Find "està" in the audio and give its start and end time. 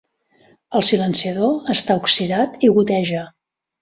1.75-1.99